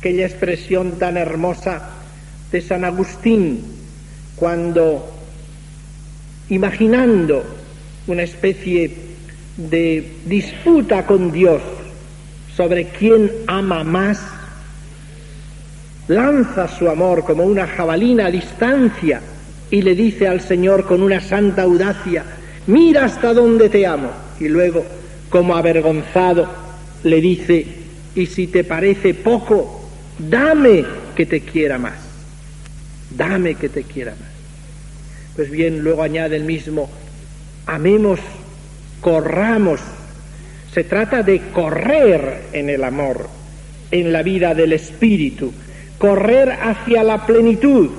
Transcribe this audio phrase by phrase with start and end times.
[0.00, 1.90] Aquella expresión tan hermosa
[2.50, 3.62] de San Agustín
[4.34, 5.12] cuando,
[6.48, 7.44] imaginando
[8.06, 8.96] una especie
[9.58, 11.60] de disputa con Dios
[12.56, 14.18] sobre quién ama más,
[16.08, 19.20] lanza su amor como una jabalina a distancia
[19.70, 22.24] y le dice al Señor con una santa audacia,
[22.68, 24.08] mira hasta dónde te amo.
[24.40, 24.82] Y luego,
[25.28, 26.48] como avergonzado,
[27.02, 27.66] le dice,
[28.14, 29.76] y si te parece poco,
[30.28, 30.84] dame
[31.14, 31.94] que te quiera más,
[33.10, 34.28] dame que te quiera más.
[35.36, 36.90] Pues bien, luego añade el mismo,
[37.66, 38.20] amemos,
[39.00, 39.80] corramos.
[40.72, 43.28] Se trata de correr en el amor,
[43.90, 45.52] en la vida del Espíritu,
[45.98, 47.90] correr hacia la plenitud.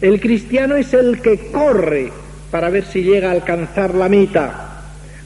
[0.00, 2.10] El cristiano es el que corre
[2.50, 4.66] para ver si llega a alcanzar la meta.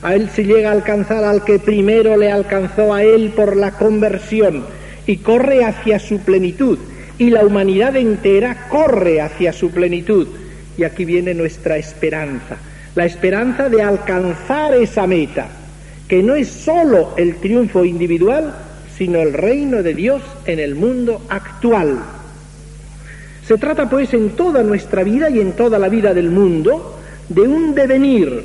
[0.02, 3.70] A él si llega a alcanzar al que primero le alcanzó a él por la
[3.70, 4.64] conversión
[5.06, 6.78] y corre hacia su plenitud.
[7.19, 10.27] Y la humanidad entera corre hacia su plenitud.
[10.77, 12.56] Y aquí viene nuestra esperanza,
[12.94, 15.48] la esperanza de alcanzar esa meta,
[16.08, 18.55] que no es sólo el triunfo individual,
[18.97, 21.98] sino el reino de Dios en el mundo actual.
[23.47, 27.42] Se trata pues en toda nuestra vida y en toda la vida del mundo de
[27.42, 28.42] un devenir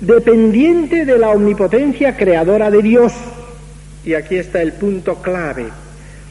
[0.00, 3.12] dependiente de la omnipotencia creadora de Dios,
[4.04, 5.66] y aquí está el punto clave,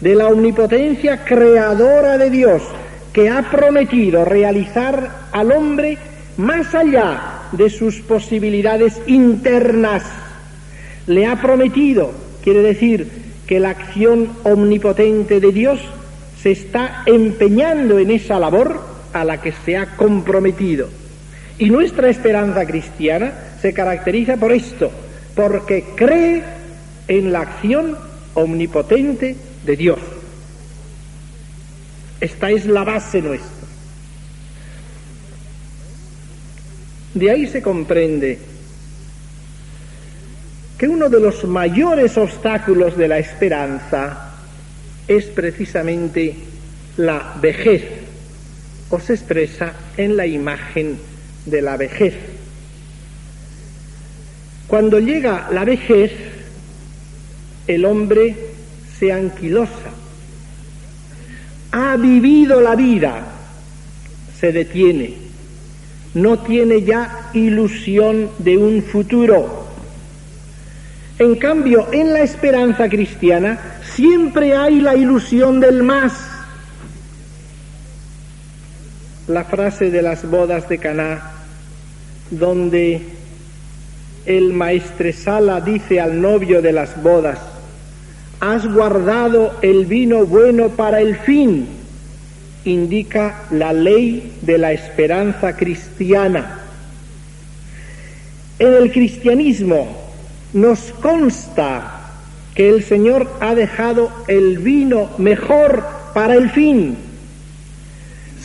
[0.01, 2.63] de la omnipotencia creadora de Dios,
[3.13, 5.97] que ha prometido realizar al hombre
[6.37, 10.03] más allá de sus posibilidades internas.
[11.07, 12.11] Le ha prometido,
[12.43, 13.07] quiere decir,
[13.47, 15.79] que la acción omnipotente de Dios
[16.41, 18.79] se está empeñando en esa labor
[19.11, 20.87] a la que se ha comprometido.
[21.57, 24.91] Y nuestra esperanza cristiana se caracteriza por esto,
[25.35, 26.43] porque cree
[27.09, 27.97] en la acción
[28.35, 29.99] omnipotente de Dios.
[32.21, 33.67] Esta es la base nuestra.
[37.13, 38.39] De ahí se comprende
[40.77, 44.35] que uno de los mayores obstáculos de la esperanza
[45.07, 46.35] es precisamente
[46.97, 47.83] la vejez,
[48.89, 50.99] o se expresa en la imagen
[51.45, 52.13] de la vejez.
[54.67, 56.11] Cuando llega la vejez,
[57.69, 58.35] el hombre
[58.97, 59.91] se anquilosa,
[61.71, 63.27] ha vivido la vida,
[64.39, 65.13] se detiene,
[66.15, 69.67] no tiene ya ilusión de un futuro.
[71.19, 73.59] En cambio, en la esperanza cristiana
[73.95, 76.13] siempre hay la ilusión del más.
[79.27, 81.33] La frase de las bodas de Caná,
[82.31, 83.03] donde
[84.25, 87.48] el maestresala dice al novio de las bodas,
[88.39, 91.67] has guardado el vino bueno para el fin,
[92.63, 96.59] indica la ley de la esperanza cristiana.
[98.59, 99.95] En el cristianismo
[100.53, 102.11] nos consta
[102.55, 106.97] que el Señor ha dejado el vino mejor para el fin,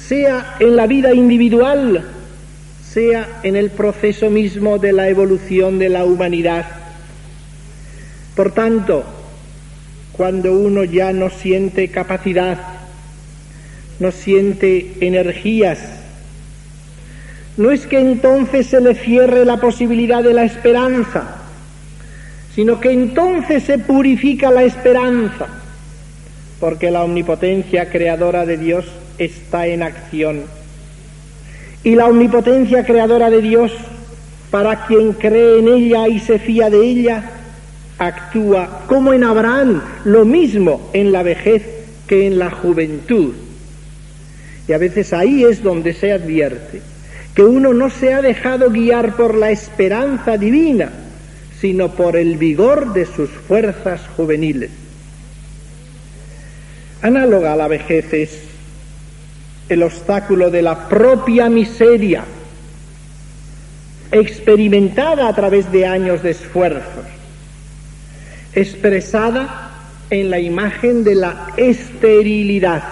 [0.07, 2.05] sea en la vida individual,
[2.89, 6.67] sea en el proceso mismo de la evolución de la humanidad.
[8.37, 9.05] Por tanto,
[10.17, 12.59] cuando uno ya no siente capacidad,
[13.99, 15.79] no siente energías.
[17.57, 21.37] No es que entonces se le cierre la posibilidad de la esperanza,
[22.55, 25.47] sino que entonces se purifica la esperanza,
[26.61, 28.87] porque la omnipotencia creadora de Dios
[29.19, 30.43] está en acción.
[31.83, 33.73] Y la omnipotencia creadora de Dios,
[34.51, 37.31] para quien cree en ella y se fía de ella,
[37.99, 41.63] actúa como en Abraham, lo mismo en la vejez
[42.07, 43.35] que en la juventud.
[44.67, 46.81] Y a veces ahí es donde se advierte
[47.35, 50.91] que uno no se ha dejado guiar por la esperanza divina,
[51.61, 54.71] sino por el vigor de sus fuerzas juveniles.
[57.03, 58.39] Análoga a la vejez es
[59.69, 62.25] el obstáculo de la propia miseria,
[64.13, 67.14] experimentada a través de años de esfuerzos
[68.55, 69.71] expresada
[70.11, 72.83] en la imagen de la esterilidad.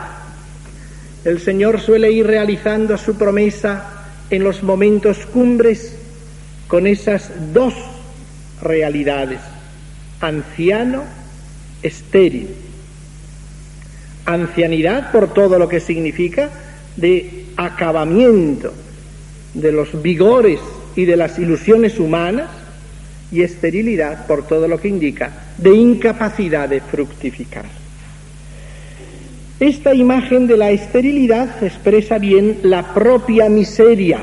[1.24, 5.96] El Señor suele ir realizando su promesa en los momentos cumbres
[6.66, 7.74] con esas dos
[8.60, 9.40] realidades,
[10.20, 11.04] anciano,
[11.82, 12.48] estéril.
[14.24, 16.50] Ancianidad por todo lo que significa
[16.96, 18.72] de acabamiento
[19.54, 20.60] de los vigores
[20.96, 22.48] y de las ilusiones humanas
[23.32, 27.64] y esterilidad por todo lo que indica de incapacidad de fructificar.
[29.58, 34.18] Esta imagen de la esterilidad expresa bien la propia miseria.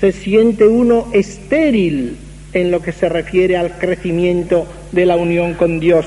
[0.00, 2.16] Se siente uno estéril
[2.52, 6.06] en lo que se refiere al crecimiento de la unión con Dios.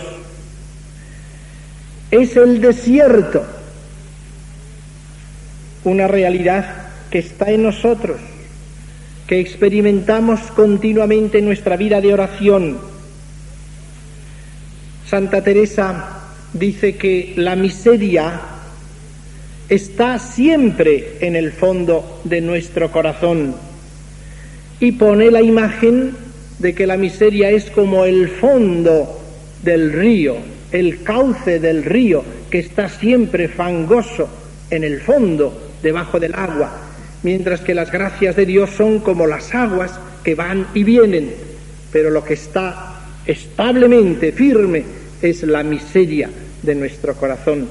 [2.12, 3.46] Es el desierto,
[5.84, 8.18] una realidad que está en nosotros,
[9.28, 12.78] que experimentamos continuamente en nuestra vida de oración.
[15.08, 16.22] Santa Teresa
[16.54, 18.40] dice que la miseria
[19.68, 23.56] está siempre en el fondo de nuestro corazón
[24.80, 26.16] y pone la imagen
[26.60, 29.22] de que la miseria es como el fondo
[29.64, 30.38] del río,
[30.72, 34.30] el cauce del río que está siempre fangoso
[34.70, 36.85] en el fondo, debajo del agua,
[37.26, 41.34] mientras que las gracias de Dios son como las aguas que van y vienen,
[41.92, 44.84] pero lo que está establemente firme
[45.24, 46.30] es la miseria
[46.62, 47.68] de nuestro corazón.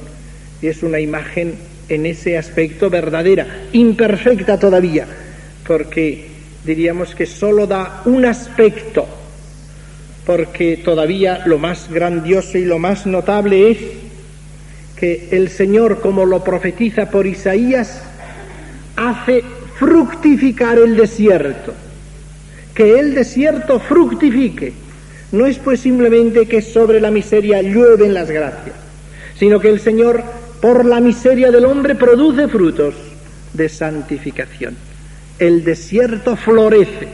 [0.61, 1.55] Y es una imagen
[1.89, 5.07] en ese aspecto verdadera, imperfecta todavía,
[5.65, 6.27] porque
[6.65, 9.07] diríamos que solo da un aspecto,
[10.27, 13.79] porque todavía lo más grandioso y lo más notable es
[14.97, 18.03] que el Señor, como lo profetiza por Isaías,
[18.97, 19.43] hace
[19.79, 21.75] fructificar el desierto,
[22.75, 24.73] que el desierto fructifique.
[25.33, 28.77] No es pues simplemente que sobre la miseria llueven las gracias,
[29.37, 30.23] sino que el Señor,
[30.61, 32.95] por la miseria del hombre, produce frutos
[33.53, 34.77] de santificación.
[35.39, 37.09] El desierto florece.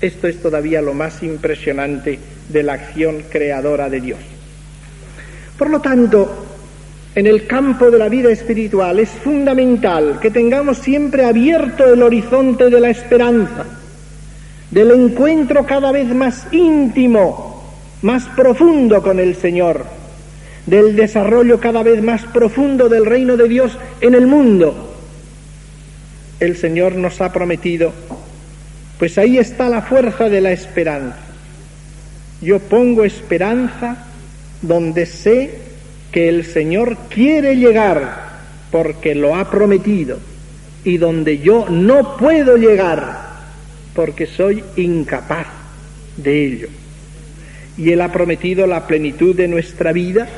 [0.00, 4.18] Esto es todavía lo más impresionante de la acción creadora de Dios.
[5.58, 6.46] Por lo tanto,
[7.18, 12.70] en el campo de la vida espiritual es fundamental que tengamos siempre abierto el horizonte
[12.70, 13.64] de la esperanza,
[14.70, 19.84] del encuentro cada vez más íntimo, más profundo con el Señor,
[20.64, 24.94] del desarrollo cada vez más profundo del reino de Dios en el mundo.
[26.38, 27.92] El Señor nos ha prometido,
[28.96, 31.18] pues ahí está la fuerza de la esperanza.
[32.40, 34.06] Yo pongo esperanza
[34.62, 35.67] donde sé
[36.12, 38.28] que el Señor quiere llegar
[38.70, 40.18] porque lo ha prometido
[40.84, 43.28] y donde yo no puedo llegar
[43.94, 45.46] porque soy incapaz
[46.16, 46.68] de ello.
[47.76, 50.28] Y Él ha prometido la plenitud de nuestra vida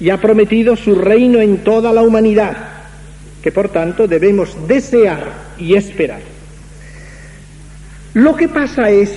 [0.00, 2.56] y ha prometido su reino en toda la humanidad,
[3.42, 6.20] que por tanto debemos desear y esperar.
[8.14, 9.12] Lo que pasa es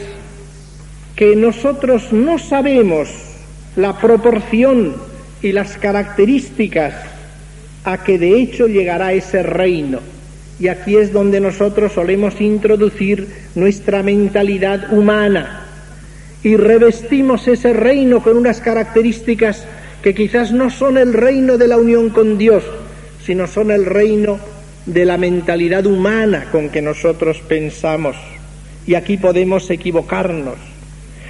[1.15, 3.09] que nosotros no sabemos
[3.75, 5.06] la proporción
[5.41, 6.93] y las características
[7.83, 9.99] a que de hecho llegará ese reino.
[10.59, 15.65] Y aquí es donde nosotros solemos introducir nuestra mentalidad humana
[16.43, 19.65] y revestimos ese reino con unas características
[20.01, 22.63] que quizás no son el reino de la unión con Dios,
[23.23, 24.39] sino son el reino
[24.85, 28.15] de la mentalidad humana con que nosotros pensamos.
[28.85, 30.55] Y aquí podemos equivocarnos.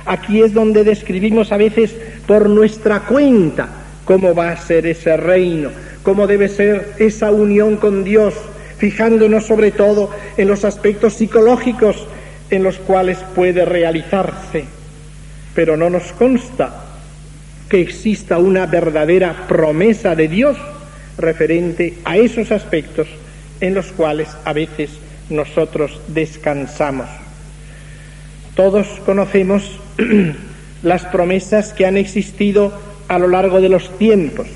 [0.06, 1.94] Aquí es donde describimos a veces
[2.26, 5.70] por nuestra cuenta cómo va a ser ese reino,
[6.02, 8.34] cómo debe ser esa unión con Dios,
[8.78, 12.08] fijándonos sobre todo en los aspectos psicológicos
[12.50, 14.64] en los cuales puede realizarse.
[15.54, 16.86] Pero no nos consta
[17.68, 20.58] que exista una verdadera promesa de Dios
[21.18, 23.10] referente a esos aspectos
[23.60, 24.92] en los cuales a veces
[25.30, 27.10] nosotros descansamos.
[28.56, 29.70] Todos conocemos
[30.84, 32.72] las promesas que han existido
[33.08, 34.48] a lo largo de los tiempos.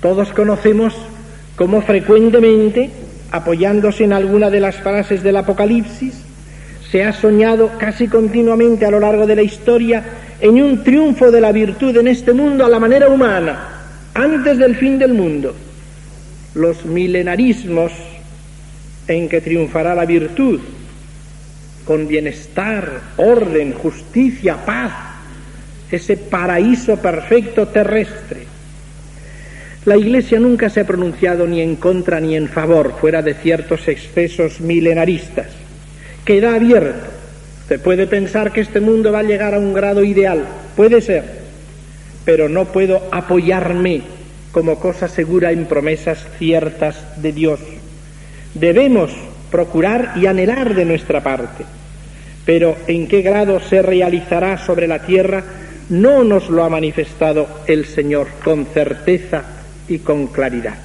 [0.00, 0.94] Todos conocemos
[1.56, 2.90] cómo frecuentemente,
[3.30, 6.14] apoyándose en alguna de las frases del Apocalipsis,
[6.90, 10.04] se ha soñado casi continuamente a lo largo de la historia
[10.40, 13.68] en un triunfo de la virtud en este mundo a la manera humana,
[14.12, 15.54] antes del fin del mundo.
[16.54, 17.92] Los milenarismos
[19.08, 20.60] en que triunfará la virtud,
[21.86, 25.11] con bienestar, orden, justicia, paz,
[25.92, 28.46] ese paraíso perfecto terrestre.
[29.84, 33.88] La Iglesia nunca se ha pronunciado ni en contra ni en favor, fuera de ciertos
[33.88, 35.48] excesos milenaristas.
[36.24, 37.10] Queda abierto.
[37.68, 40.44] Se puede pensar que este mundo va a llegar a un grado ideal,
[40.76, 41.24] puede ser,
[42.24, 44.02] pero no puedo apoyarme
[44.52, 47.60] como cosa segura en promesas ciertas de Dios.
[48.54, 49.10] Debemos
[49.50, 51.64] procurar y anhelar de nuestra parte,
[52.44, 55.42] pero en qué grado se realizará sobre la tierra
[55.92, 59.42] no nos lo ha manifestado el Señor con certeza
[59.86, 60.78] y con claridad.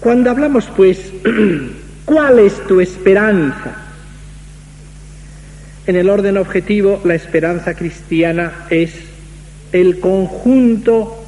[0.00, 1.12] Cuando hablamos, pues,
[2.06, 3.76] ¿cuál es tu esperanza?
[5.86, 8.94] En el orden objetivo, la esperanza cristiana es
[9.72, 11.22] el conjunto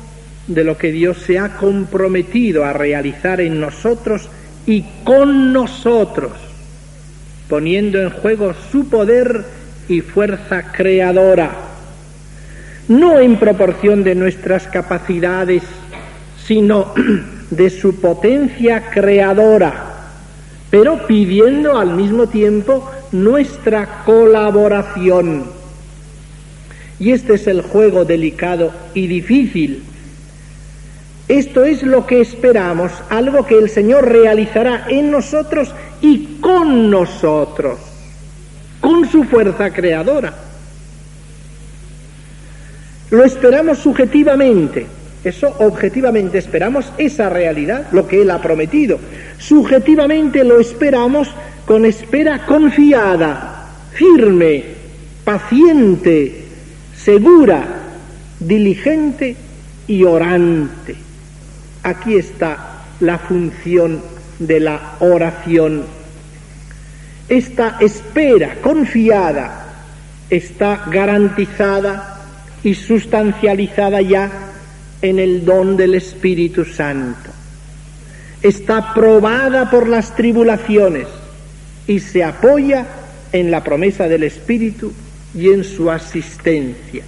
[0.46, 4.30] de lo que Dios se ha comprometido a realizar en nosotros
[4.64, 6.32] y con nosotros,
[7.50, 9.44] poniendo en juego su poder
[9.92, 11.50] y fuerza creadora,
[12.88, 15.62] no en proporción de nuestras capacidades,
[16.46, 16.92] sino
[17.50, 19.72] de su potencia creadora,
[20.70, 25.44] pero pidiendo al mismo tiempo nuestra colaboración.
[26.98, 29.82] Y este es el juego delicado y difícil.
[31.28, 37.78] Esto es lo que esperamos, algo que el Señor realizará en nosotros y con nosotros,
[38.82, 40.34] con su fuerza creadora.
[43.10, 44.86] Lo esperamos subjetivamente,
[45.22, 48.98] eso objetivamente esperamos esa realidad, lo que Él ha prometido.
[49.38, 51.28] Subjetivamente lo esperamos
[51.64, 54.64] con espera confiada, firme,
[55.24, 56.44] paciente,
[56.96, 57.64] segura,
[58.40, 59.36] diligente
[59.86, 60.96] y orante.
[61.84, 64.00] Aquí está la función
[64.38, 66.01] de la oración.
[67.32, 69.64] Esta espera confiada
[70.28, 72.20] está garantizada
[72.62, 74.30] y sustancializada ya
[75.00, 77.30] en el don del Espíritu Santo.
[78.42, 81.06] Está probada por las tribulaciones
[81.86, 82.86] y se apoya
[83.32, 84.92] en la promesa del Espíritu
[85.34, 87.02] y en su asistencia.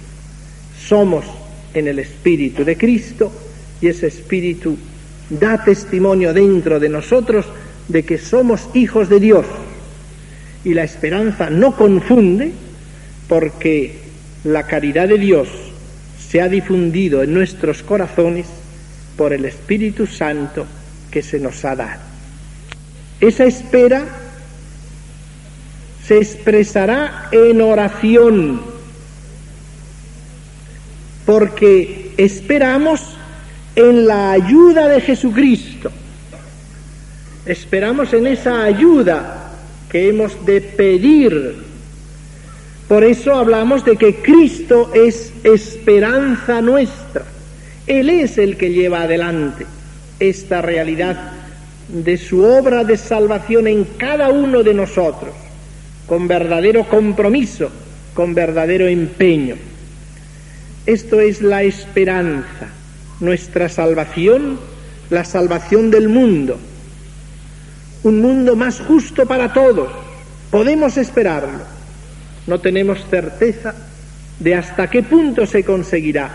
[0.75, 1.25] Somos
[1.71, 3.31] en el Espíritu de Cristo
[3.79, 4.75] y ese Espíritu
[5.29, 7.45] da testimonio dentro de nosotros
[7.87, 9.45] de que somos hijos de Dios.
[10.65, 12.51] Y la esperanza no confunde
[13.29, 13.99] porque
[14.43, 15.47] la caridad de Dios
[16.19, 18.47] se ha difundido en nuestros corazones
[19.15, 20.65] por el Espíritu Santo
[21.09, 22.01] que se nos ha dado.
[23.21, 24.05] Esa espera
[26.05, 28.61] se expresará en oración,
[31.25, 33.01] porque esperamos
[33.75, 35.91] en la ayuda de Jesucristo,
[37.45, 39.44] esperamos en esa ayuda
[39.89, 41.55] que hemos de pedir.
[42.87, 47.25] Por eso hablamos de que Cristo es esperanza nuestra.
[47.87, 49.65] Él es el que lleva adelante
[50.19, 51.31] esta realidad
[51.87, 55.31] de su obra de salvación en cada uno de nosotros
[56.07, 57.69] con verdadero compromiso,
[58.13, 59.55] con verdadero empeño.
[60.85, 62.69] Esto es la esperanza,
[63.19, 64.59] nuestra salvación,
[65.09, 66.59] la salvación del mundo.
[68.05, 69.89] Un mundo más justo para todos.
[70.51, 71.63] Podemos esperarlo.
[72.45, 73.73] No tenemos certeza
[74.39, 76.29] de hasta qué punto se conseguirá,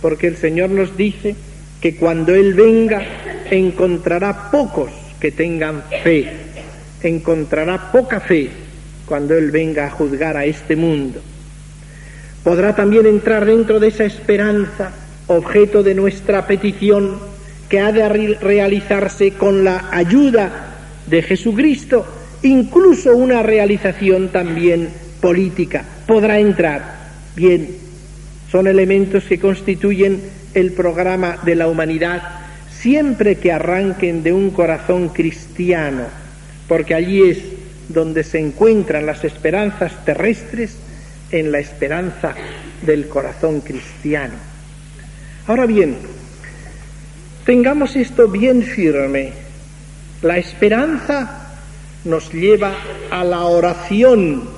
[0.00, 1.36] porque el Señor nos dice
[1.78, 3.02] que cuando Él venga
[3.50, 6.32] encontrará pocos que tengan fe,
[7.02, 8.48] encontrará poca fe
[9.04, 11.20] cuando Él venga a juzgar a este mundo.
[12.42, 14.92] Podrá también entrar dentro de esa esperanza,
[15.26, 17.18] objeto de nuestra petición,
[17.68, 20.68] que ha de realizarse con la ayuda
[21.10, 22.06] de Jesucristo,
[22.42, 24.88] incluso una realización también
[25.20, 25.84] política.
[26.06, 27.00] Podrá entrar.
[27.36, 27.68] Bien,
[28.50, 30.20] son elementos que constituyen
[30.54, 32.22] el programa de la humanidad
[32.80, 36.04] siempre que arranquen de un corazón cristiano,
[36.66, 37.38] porque allí es
[37.88, 40.76] donde se encuentran las esperanzas terrestres
[41.30, 42.34] en la esperanza
[42.82, 44.34] del corazón cristiano.
[45.46, 45.96] Ahora bien,
[47.44, 49.49] tengamos esto bien firme.
[50.22, 51.48] La esperanza
[52.04, 52.74] nos lleva
[53.10, 54.48] a la oración.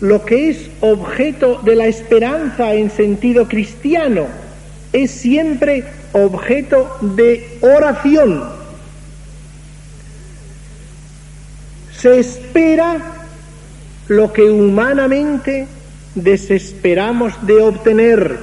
[0.00, 4.26] Lo que es objeto de la esperanza en sentido cristiano
[4.92, 8.64] es siempre objeto de oración.
[12.04, 12.98] se espera
[14.08, 15.66] lo que humanamente
[16.14, 18.36] desesperamos de obtener.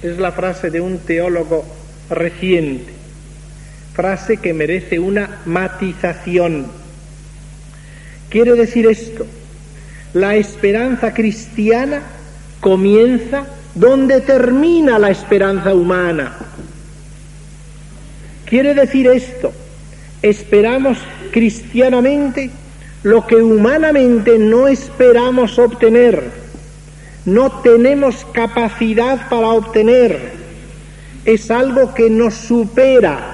[0.00, 1.66] Es la frase de un teólogo
[2.08, 2.94] reciente,
[3.94, 6.66] frase que merece una matización.
[8.28, 9.24] Quiere decir esto,
[10.12, 12.02] la esperanza cristiana
[12.60, 16.36] comienza donde termina la esperanza humana.
[18.46, 19.52] Quiere decir esto,
[20.22, 20.98] esperamos
[21.30, 22.50] cristianamente
[23.04, 26.30] lo que humanamente no esperamos obtener,
[27.26, 30.32] no tenemos capacidad para obtener,
[31.24, 33.33] es algo que nos supera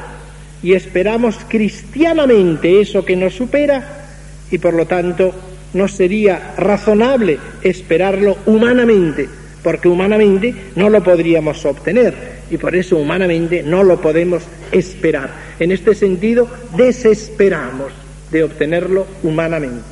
[0.62, 4.07] y esperamos cristianamente eso que nos supera
[4.50, 5.35] y por lo tanto
[5.73, 9.29] no sería razonable esperarlo humanamente,
[9.62, 15.31] porque humanamente no lo podríamos obtener y por eso humanamente no lo podemos esperar.
[15.59, 17.93] En este sentido, desesperamos
[18.31, 19.83] de obtenerlo humanamente.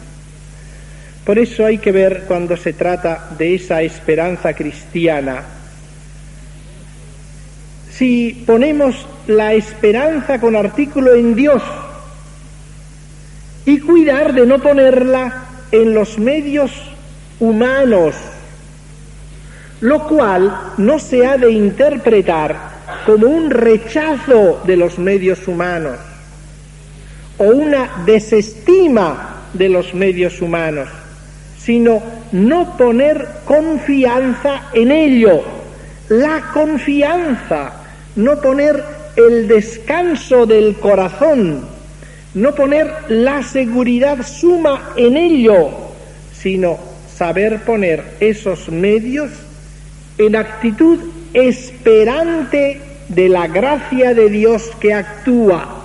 [1.25, 5.45] Por eso hay que ver cuando se trata de esa esperanza cristiana,
[7.99, 8.95] si ponemos
[9.27, 11.61] la esperanza con artículo en Dios
[13.67, 16.71] y cuidar de no ponerla en los medios
[17.41, 18.15] humanos,
[19.81, 22.57] lo cual no se ha de interpretar
[23.05, 25.99] como un rechazo de los medios humanos
[27.37, 30.89] o una desestima de los medios humanos,
[31.59, 32.01] sino
[32.31, 35.43] no poner confianza en ello.
[36.09, 37.88] La confianza,
[38.19, 38.83] no poner
[39.15, 41.61] el descanso del corazón,
[42.35, 45.71] no poner la seguridad suma en ello,
[46.33, 46.79] sino
[47.15, 49.31] saber poner esos medios
[50.19, 50.99] en actitud
[51.33, 55.85] esperante de la gracia de Dios que actúa,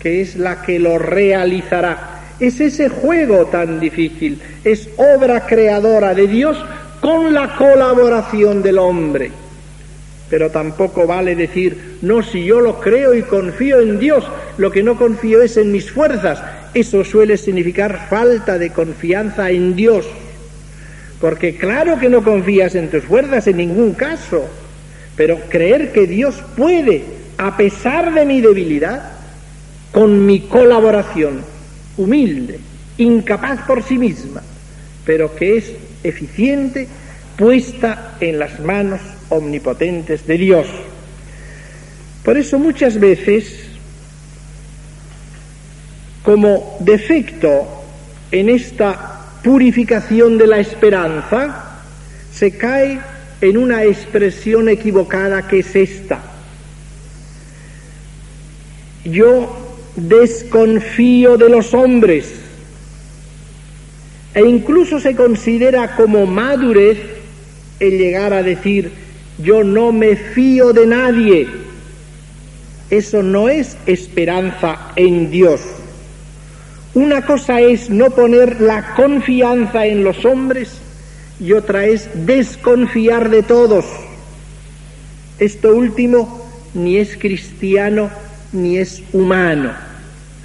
[0.00, 2.20] que es la que lo realizará.
[2.40, 6.58] Es ese juego tan difícil, es obra creadora de Dios
[7.00, 9.41] con la colaboración del hombre.
[10.32, 14.24] Pero tampoco vale decir, no, si yo lo creo y confío en Dios,
[14.56, 16.42] lo que no confío es en mis fuerzas.
[16.72, 20.06] Eso suele significar falta de confianza en Dios.
[21.20, 24.48] Porque claro que no confías en tus fuerzas en ningún caso,
[25.16, 27.04] pero creer que Dios puede,
[27.36, 29.12] a pesar de mi debilidad,
[29.92, 31.42] con mi colaboración
[31.98, 32.58] humilde,
[32.96, 34.40] incapaz por sí misma,
[35.04, 35.72] pero que es
[36.02, 36.88] eficiente,
[37.36, 40.66] puesta en las manos omnipotentes de Dios.
[42.24, 43.64] Por eso muchas veces,
[46.22, 47.66] como defecto
[48.30, 51.80] en esta purificación de la esperanza,
[52.32, 53.00] se cae
[53.40, 56.20] en una expresión equivocada que es esta.
[59.04, 59.58] Yo
[59.96, 62.32] desconfío de los hombres
[64.34, 66.98] e incluso se considera como madurez
[67.80, 69.01] el llegar a decir
[69.38, 71.48] yo no me fío de nadie.
[72.90, 75.60] Eso no es esperanza en Dios.
[76.94, 80.70] Una cosa es no poner la confianza en los hombres
[81.40, 83.86] y otra es desconfiar de todos.
[85.38, 88.10] Esto último ni es cristiano
[88.52, 89.72] ni es humano,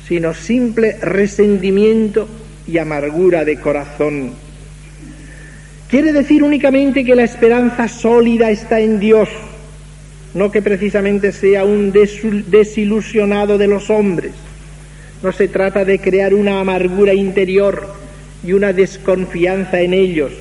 [0.07, 2.27] sino simple resentimiento
[2.65, 4.46] y amargura de corazón.
[5.89, 9.29] Quiere decir únicamente que la esperanza sólida está en Dios,
[10.33, 14.33] no que precisamente sea un desilusionado de los hombres.
[15.23, 17.87] No se trata de crear una amargura interior
[18.43, 20.33] y una desconfianza en ellos.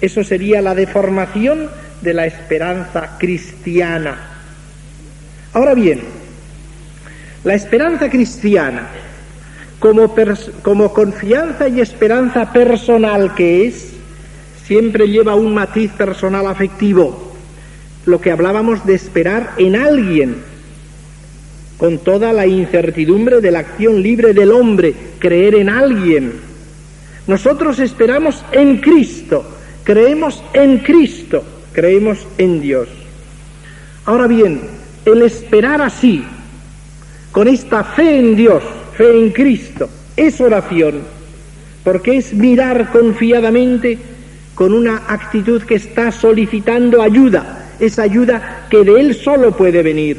[0.00, 1.68] Eso sería la deformación
[2.00, 4.18] de la esperanza cristiana.
[5.52, 6.00] Ahora bien,
[7.44, 8.88] la esperanza cristiana,
[9.78, 10.14] como,
[10.62, 13.99] como confianza y esperanza personal que es,
[14.70, 17.32] siempre lleva un matiz personal afectivo,
[18.06, 20.36] lo que hablábamos de esperar en alguien,
[21.76, 26.34] con toda la incertidumbre de la acción libre del hombre, creer en alguien.
[27.26, 29.44] Nosotros esperamos en Cristo,
[29.82, 32.88] creemos en Cristo, creemos en Dios.
[34.04, 34.60] Ahora bien,
[35.04, 36.22] el esperar así,
[37.32, 38.62] con esta fe en Dios,
[38.96, 41.00] fe en Cristo, es oración,
[41.82, 43.98] porque es mirar confiadamente
[44.60, 50.18] con una actitud que está solicitando ayuda, esa ayuda que de Él solo puede venir.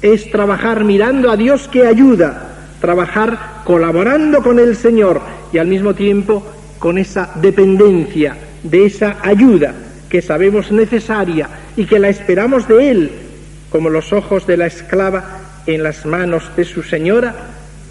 [0.00, 5.20] Es trabajar mirando a Dios que ayuda, trabajar colaborando con el Señor
[5.52, 6.46] y al mismo tiempo
[6.78, 9.74] con esa dependencia de esa ayuda
[10.08, 13.10] que sabemos necesaria y que la esperamos de Él,
[13.70, 17.34] como los ojos de la esclava en las manos de su señora,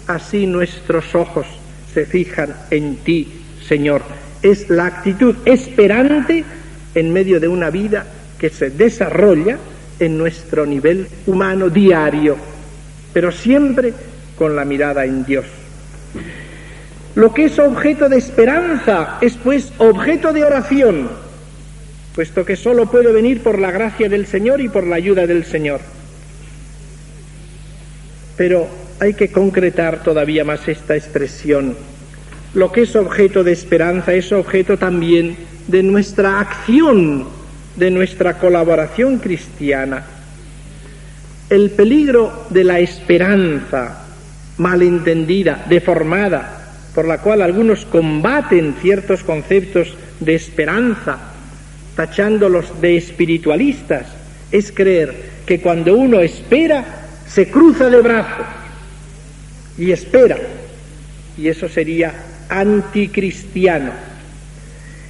[0.06, 1.46] así nuestros ojos
[1.92, 3.28] se fijan en ti,
[3.68, 6.44] Señor es la actitud esperante
[6.94, 8.06] en medio de una vida
[8.38, 9.58] que se desarrolla
[9.98, 12.36] en nuestro nivel humano diario,
[13.12, 13.92] pero siempre
[14.36, 15.44] con la mirada en Dios.
[17.14, 21.08] Lo que es objeto de esperanza es pues objeto de oración,
[22.14, 25.44] puesto que sólo puede venir por la gracia del Señor y por la ayuda del
[25.44, 25.80] Señor.
[28.36, 28.68] Pero
[29.00, 31.76] hay que concretar todavía más esta expresión
[32.54, 35.36] lo que es objeto de esperanza es objeto también
[35.68, 37.28] de nuestra acción,
[37.76, 40.04] de nuestra colaboración cristiana.
[41.48, 44.04] El peligro de la esperanza
[44.58, 46.56] malentendida, deformada,
[46.94, 51.18] por la cual algunos combaten ciertos conceptos de esperanza,
[51.94, 54.06] tachándolos de espiritualistas,
[54.50, 55.14] es creer
[55.46, 56.84] que cuando uno espera,
[57.28, 58.46] se cruza de brazos
[59.78, 60.36] y espera,
[61.38, 62.12] y eso sería
[62.50, 63.92] anticristiano.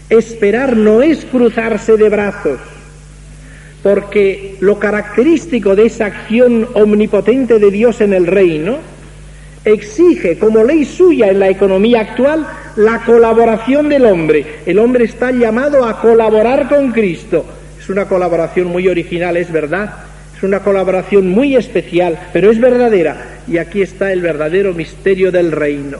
[0.08, 2.60] Esperar no es cruzarse de brazos,
[3.82, 8.78] porque lo característico de esa acción omnipotente de Dios en el reino
[9.64, 14.44] exige como ley suya en la economía actual la colaboración del hombre.
[14.66, 17.44] El hombre está llamado a colaborar con Cristo.
[17.78, 19.94] Es una colaboración muy original, es verdad.
[20.36, 23.40] Es una colaboración muy especial, pero es verdadera.
[23.46, 25.98] Y aquí está el verdadero misterio del reino.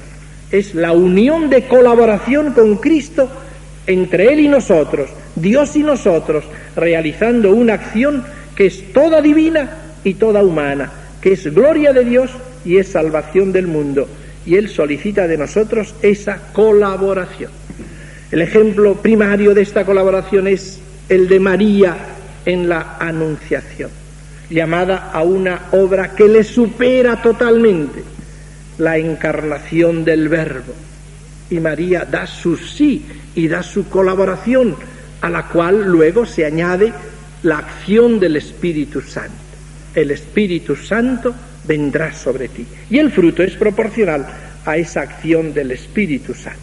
[0.51, 3.29] Es la unión de colaboración con Cristo
[3.87, 6.45] entre Él y nosotros, Dios y nosotros,
[6.77, 12.31] realizando una acción que es toda divina y toda humana, que es gloria de Dios
[12.65, 14.09] y es salvación del mundo.
[14.47, 17.51] Y Él solicita de nosotros esa colaboración.
[18.31, 21.97] El ejemplo primario de esta colaboración es el de María
[22.47, 23.91] en la Anunciación,
[24.49, 28.03] llamada a una obra que le supera totalmente,
[28.81, 30.75] la encarnación del Verbo.
[31.51, 34.75] Y María da su sí y da su colaboración,
[35.21, 36.93] a la cual luego se añade
[37.43, 39.35] la acción del Espíritu Santo.
[39.95, 42.67] El Espíritu Santo vendrá sobre ti.
[42.89, 44.27] Y el fruto es proporcional
[44.65, 46.61] a esa acción del Espíritu Santo.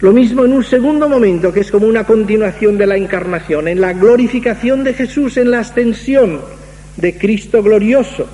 [0.00, 3.80] Lo mismo en un segundo momento, que es como una continuación de la encarnación, en
[3.80, 6.40] la glorificación de Jesús, en la ascensión
[6.96, 8.26] de Cristo glorioso.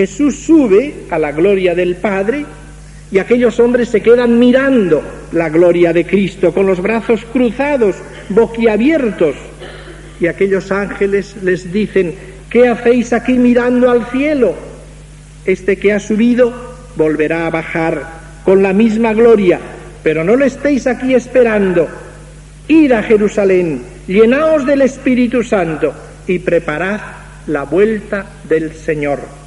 [0.00, 2.46] Jesús sube a la gloria del Padre
[3.12, 7.96] y aquellos hombres se quedan mirando la gloria de Cristo con los brazos cruzados,
[8.30, 9.34] boquiabiertos.
[10.18, 12.14] Y aquellos ángeles les dicen,
[12.48, 14.54] ¿qué hacéis aquí mirando al cielo?
[15.44, 16.50] Este que ha subido
[16.96, 18.02] volverá a bajar
[18.42, 19.60] con la misma gloria,
[20.02, 21.86] pero no lo estéis aquí esperando.
[22.68, 25.92] Id a Jerusalén, llenaos del Espíritu Santo
[26.26, 27.00] y preparad
[27.48, 29.39] la vuelta del Señor.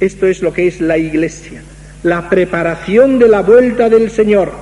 [0.00, 1.62] Esto es lo que es la iglesia,
[2.02, 4.52] la preparación de la vuelta del Señor,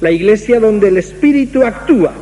[0.00, 2.12] la iglesia donde el Espíritu actúa.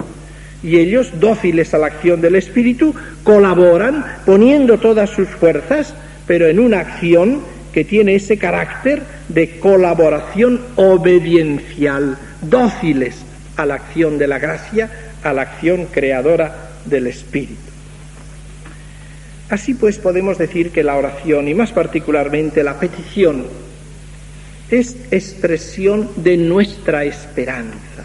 [0.62, 5.94] Y ellos, dóciles a la acción del Espíritu, colaboran poniendo todas sus fuerzas,
[6.26, 7.40] pero en una acción
[7.72, 13.16] que tiene ese carácter de colaboración obediencial, dóciles
[13.56, 14.90] a la acción de la gracia,
[15.22, 17.77] a la acción creadora del Espíritu.
[19.50, 23.44] Así pues podemos decir que la oración, y más particularmente la petición,
[24.70, 28.04] es expresión de nuestra esperanza.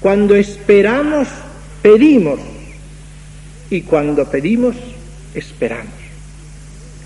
[0.00, 1.28] Cuando esperamos,
[1.80, 2.40] pedimos,
[3.70, 4.74] y cuando pedimos,
[5.34, 5.92] esperamos.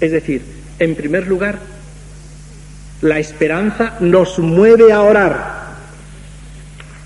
[0.01, 0.43] Es decir,
[0.79, 1.59] en primer lugar,
[3.03, 5.73] la esperanza nos mueve a orar,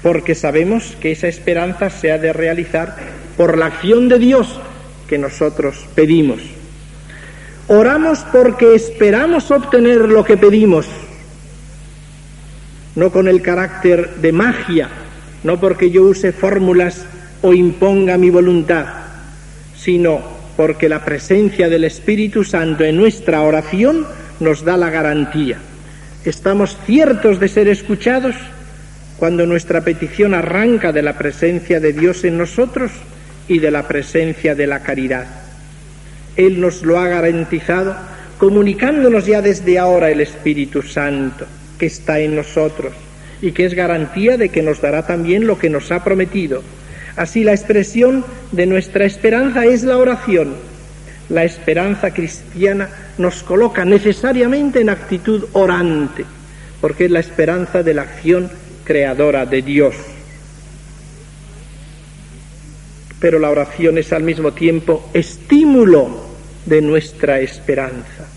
[0.02, 2.96] porque sabemos que esa esperanza se ha de realizar
[3.36, 4.60] por la acción de Dios
[5.08, 6.40] que nosotros pedimos.
[7.68, 10.86] Oramos porque esperamos obtener lo que pedimos,
[12.94, 14.88] no con el carácter de magia,
[15.42, 17.04] no porque yo use fórmulas
[17.42, 18.86] o imponga mi voluntad,
[19.76, 20.20] sino
[20.56, 24.06] porque la presencia del Espíritu Santo en nuestra oración
[24.40, 25.58] nos da la garantía
[26.26, 28.34] Estamos ciertos de ser escuchados
[29.16, 32.90] cuando nuestra petición arranca de la presencia de Dios en nosotros
[33.48, 35.26] y de la presencia de la caridad.
[36.36, 37.96] Él nos lo ha garantizado
[38.38, 41.46] comunicándonos ya desde ahora el Espíritu Santo
[41.78, 42.92] que está en nosotros
[43.40, 46.62] y que es garantía de que nos dará también lo que nos ha prometido.
[47.16, 50.54] Así la expresión de nuestra esperanza es la oración
[51.28, 56.24] la esperanza cristiana nos coloca necesariamente en actitud orante,
[56.80, 58.50] porque es la esperanza de la acción
[58.84, 59.96] creadora de Dios.
[63.20, 66.26] Pero la oración es al mismo tiempo estímulo
[66.66, 68.28] de nuestra esperanza.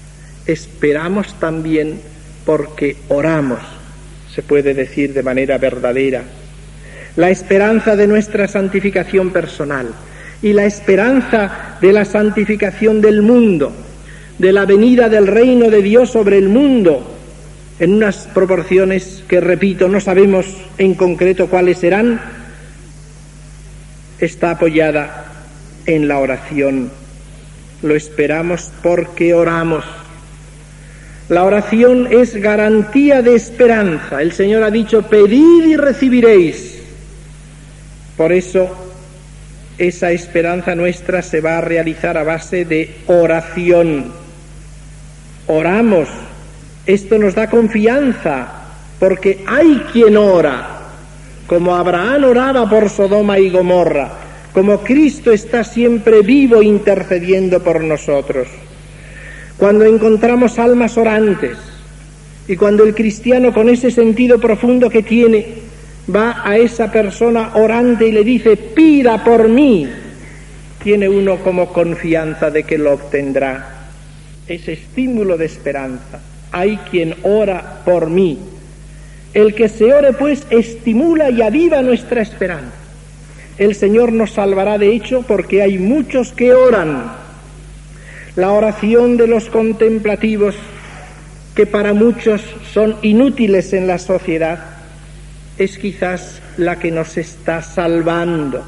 [0.45, 1.99] Esperamos también
[2.45, 3.59] porque oramos,
[4.33, 6.23] se puede decir de manera verdadera.
[7.15, 9.93] La esperanza de nuestra santificación personal,
[10.41, 13.71] y la esperanza de la santificación del mundo,
[14.37, 17.15] de la venida del reino de Dios sobre el mundo,
[17.79, 20.45] en unas proporciones que, repito, no sabemos
[20.77, 22.19] en concreto cuáles serán,
[24.19, 25.25] está apoyada
[25.85, 26.91] en la oración.
[27.81, 29.85] Lo esperamos porque oramos.
[31.29, 34.21] La oración es garantía de esperanza.
[34.21, 36.81] El Señor ha dicho, pedid y recibiréis.
[38.17, 38.69] Por eso
[39.77, 44.11] esa esperanza nuestra se va a realizar a base de oración.
[45.47, 46.09] Oramos.
[46.85, 48.47] Esto nos da confianza,
[48.99, 50.78] porque hay quien ora,
[51.49, 54.11] como Abraham oraba por Sodoma y Gomorra,
[54.53, 58.47] como Cristo está siempre vivo intercediendo por nosotros.
[59.57, 61.57] Cuando encontramos almas orantes
[62.47, 65.47] y cuando el cristiano con ese sentido profundo que tiene
[66.15, 69.89] va a esa persona orante y le dice, pida por mí,
[70.83, 73.87] tiene uno como confianza de que lo obtendrá.
[74.47, 76.19] Ese estímulo de esperanza.
[76.51, 78.37] Hay quien ora por mí.
[79.33, 82.73] El que se ore pues estimula y aviva nuestra esperanza.
[83.57, 87.11] El Señor nos salvará de hecho porque hay muchos que oran.
[88.35, 90.55] La oración de los contemplativos,
[91.55, 92.41] que para muchos
[92.73, 94.77] son inútiles en la sociedad,
[95.57, 98.63] es quizás la que nos está salvando.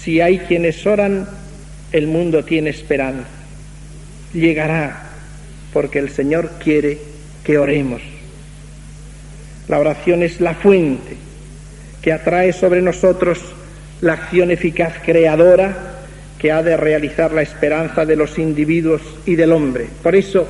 [0.00, 1.28] Si hay quienes oran,
[1.92, 3.28] el mundo tiene esperanza.
[4.32, 5.10] Llegará
[5.72, 6.98] porque el Señor quiere
[7.44, 8.00] que oremos.
[9.68, 11.16] La oración es la fuente
[12.02, 13.38] que atrae sobre nosotros
[14.00, 15.76] la acción eficaz creadora
[16.38, 19.88] que ha de realizar la esperanza de los individuos y del hombre.
[20.02, 20.46] Por eso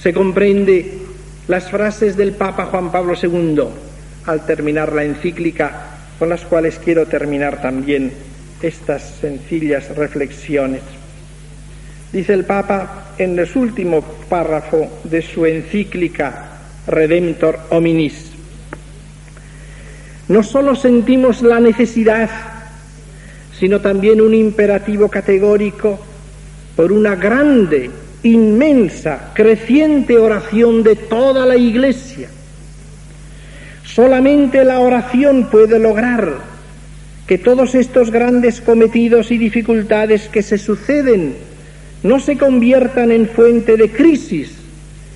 [0.00, 0.98] se comprende
[1.46, 3.64] las frases del Papa Juan Pablo II
[4.24, 8.12] al terminar la encíclica, con las cuales quiero terminar también
[8.62, 10.80] estas sencillas reflexiones.
[12.12, 18.32] Dice el Papa en el último párrafo de su encíclica Redemptor Hominis,
[20.28, 22.28] no solo sentimos la necesidad,
[23.58, 25.98] sino también un imperativo categórico
[26.74, 27.90] por una grande,
[28.22, 32.28] inmensa, creciente oración de toda la Iglesia.
[33.84, 36.34] Solamente la oración puede lograr
[37.26, 41.34] que todos estos grandes cometidos y dificultades que se suceden
[42.02, 44.52] no se conviertan en fuente de crisis,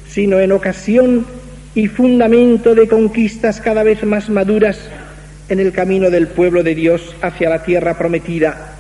[0.09, 1.27] sino en ocasión
[1.75, 4.79] y fundamento de conquistas cada vez más maduras
[5.51, 8.73] en el camino del pueblo de Dios hacia la tierra prometida,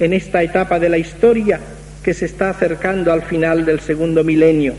[0.00, 1.60] en esta etapa de la historia
[2.02, 4.74] que se está acercando al final del segundo milenio.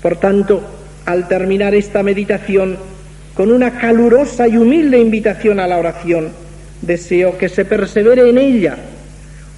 [0.00, 0.62] Por tanto,
[1.06, 2.78] al terminar esta meditación
[3.34, 6.30] con una calurosa y humilde invitación a la oración,
[6.82, 8.76] deseo que se persevere en ella,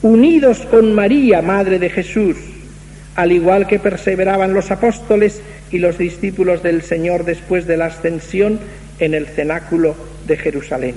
[0.00, 2.37] unidos con María, Madre de Jesús,
[3.16, 8.61] al igual que perseveraban los apóstoles y los discípulos del Señor después de la ascensión
[8.98, 10.95] en el cenáculo de Jerusalén.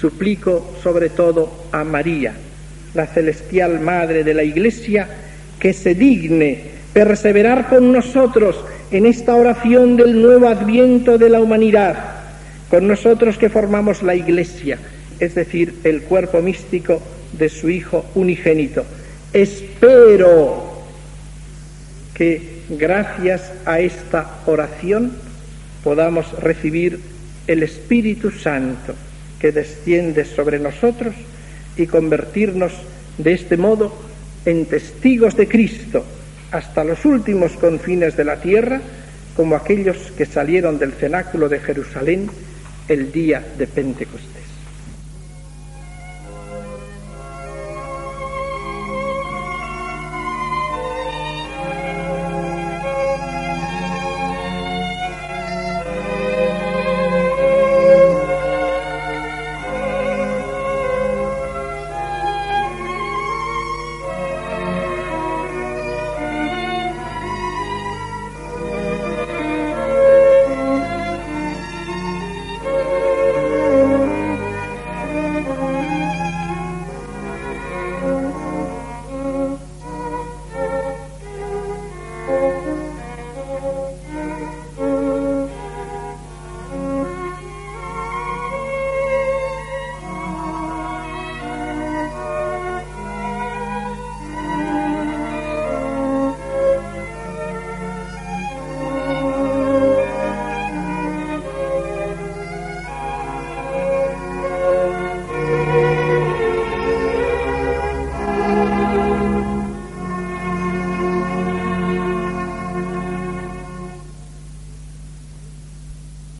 [0.00, 2.32] Suplico sobre todo a María,
[2.94, 5.08] la celestial Madre de la Iglesia,
[5.58, 8.56] que se digne perseverar con nosotros
[8.90, 11.96] en esta oración del nuevo adviento de la humanidad,
[12.68, 14.78] con nosotros que formamos la Iglesia,
[15.18, 17.00] es decir, el cuerpo místico
[17.32, 18.84] de su Hijo unigénito.
[19.32, 20.82] Espero
[22.14, 25.12] que gracias a esta oración
[25.84, 27.00] podamos recibir
[27.50, 28.94] el Espíritu Santo
[29.40, 31.16] que desciende sobre nosotros
[31.76, 32.72] y convertirnos
[33.18, 33.92] de este modo
[34.44, 36.04] en testigos de Cristo
[36.52, 38.80] hasta los últimos confines de la tierra,
[39.34, 42.30] como aquellos que salieron del cenáculo de Jerusalén
[42.86, 44.39] el día de Pentecostés.